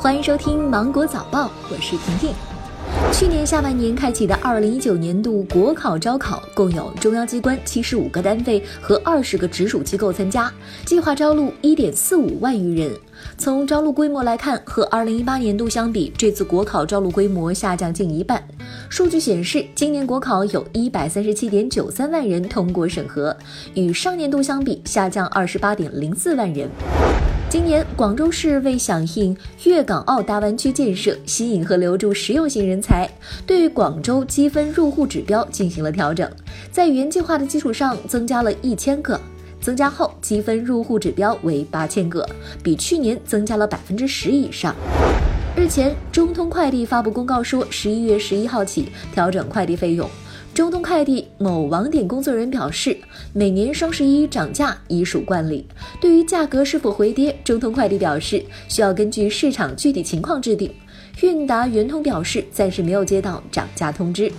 [0.00, 2.32] 欢迎收听《芒果早报》，我是婷婷。
[3.12, 10.52] 去年下半年开启的二零一九年度国考招考，共有中央机关七十五个单位和二十个直属机构参加，
[10.84, 12.92] 计划招录一点四五万余人。
[13.36, 18.40] 从招录规模来看，和二零一八年度相比，这次国考招录规模下降近一半。
[18.88, 23.36] 数据显示，今年国考有一百三十七点九三万人通过审核，
[23.74, 26.70] 与上年度相比下降二十八点零四万人。
[27.50, 29.34] 今年，广州市为响应
[29.64, 33.08] 粤港澳大湾区建设，吸引和留住实用型人才，
[33.46, 36.30] 对广州积分入户指标进行了调整，
[36.70, 39.18] 在原计划的基础上增加了一千个。
[39.62, 42.28] 增加后，积分入户指标为八千个，
[42.62, 44.76] 比去年增加了百分之十以上。
[45.56, 50.08] 日前，中通快递发布公告说，十一月十一号起调整快递费用。
[50.58, 52.98] 中通快递某网点工作人员表示，
[53.32, 55.64] 每年双十一涨价已属惯例。
[56.00, 60.68] 对于价格是否回跌，中通快递表示需要根据市场具体情况制定。
[61.20, 64.32] 韵达圆通表示，暂时没有接到涨价通知。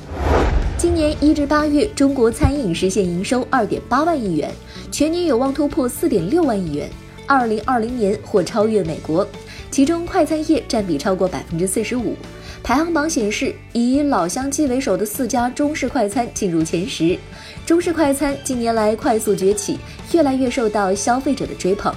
[0.77, 4.51] 今年一至八月，中国餐饮实现营收二点八万亿元，
[4.91, 6.89] 全年有望突破四点六万亿元，
[7.27, 9.25] 二零二零年或超越美国。
[9.71, 12.13] 其中，快餐业占比超过百分之四十五。
[12.69, 17.17] 排行榜显示，以老乡鸡为首的四家中式快餐进入前十。
[17.65, 19.79] 中式快餐近年来快速崛起，
[20.11, 21.91] 越来越受到消费者的追捧。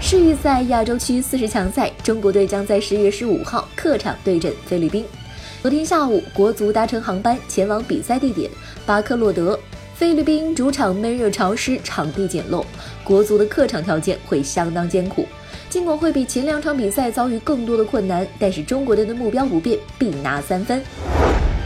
[0.00, 5.04] 世预赛亚洲区四十强赛，中国队将在十月十五号客场对阵菲律宾。
[5.62, 8.50] 昨天下午，国足搭乘航班前往比赛地点
[8.84, 9.56] 巴克洛德。
[9.94, 12.64] 菲律宾主场闷热潮湿，场地简陋，
[13.04, 15.24] 国足的客场条件会相当艰苦。
[15.76, 20.82] 尽管会比前两场比赛遭遇更多的困难，但是中国队的目标不变，必拿三分。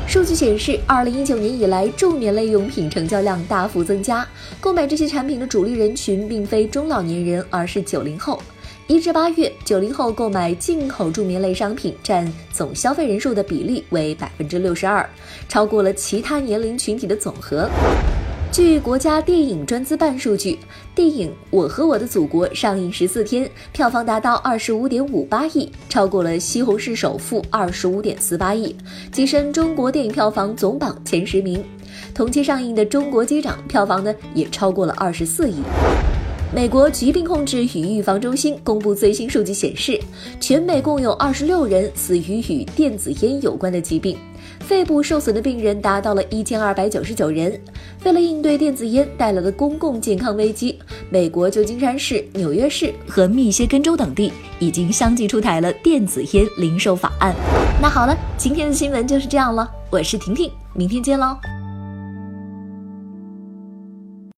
[0.09, 4.27] 数据显示，二零一九年以来，重棉类用品成交量大幅增加。
[4.59, 8.43] 购买这些产品的主力人群并非中老年人，而是九零后。
[8.89, 15.09] 一至八月，九零后购买进口助眠类商品占总消费人数的比例为百分之六十二，
[15.49, 17.71] 超过了其他年龄群体的总和。
[18.53, 20.59] 据国家电影专资办数据，
[20.93, 28.75] 电影《我和我的祖国》上映十四天，票房达到二十五点五八亿，超过了《西红柿首富》二十五点四八亿，
[29.13, 31.65] 跻身中国电影票房总榜前十名。
[32.13, 35.63] 同期上映的《中国机长》票房呢，也超过了二十四亿。
[36.53, 40.01] 美国疾病控制与预防中心公布最新数据显示，
[40.41, 44.19] 全美共有二十六人死于与电子烟有关的疾病，
[44.59, 47.59] 肺部受损的病人达到了一千二百九十九人。
[48.05, 50.77] 为了应对电子烟带来的公共健康危机，
[51.09, 57.33] 美国旧金山市、纽约市和密歇根州等地已经相继出台了电子烟零售法案。
[57.81, 61.37] 那好了，今天的新闻就是这样了，我是婷婷，明天见喽。